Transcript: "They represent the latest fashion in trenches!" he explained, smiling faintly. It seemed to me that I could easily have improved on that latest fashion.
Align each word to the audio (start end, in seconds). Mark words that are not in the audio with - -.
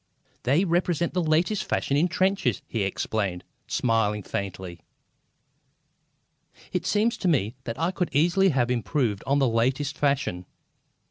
"They 0.41 0.65
represent 0.65 1.13
the 1.13 1.21
latest 1.21 1.63
fashion 1.63 1.95
in 1.95 2.07
trenches!" 2.07 2.63
he 2.67 2.81
explained, 2.81 3.43
smiling 3.67 4.23
faintly. 4.23 4.79
It 6.73 6.87
seemed 6.87 7.11
to 7.19 7.27
me 7.27 7.53
that 7.65 7.77
I 7.77 7.91
could 7.91 8.09
easily 8.11 8.49
have 8.49 8.71
improved 8.71 9.23
on 9.27 9.37
that 9.37 9.45
latest 9.45 9.95
fashion. 9.95 10.47